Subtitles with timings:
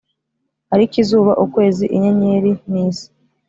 [0.73, 3.07] ariko izuba, ukwezi, inyenyeri n’isi